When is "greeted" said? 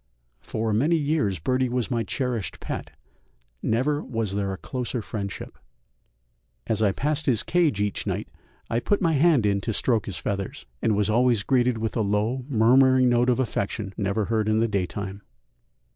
11.43-11.77